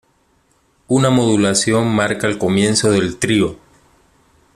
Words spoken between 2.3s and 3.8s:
comienzo del trío.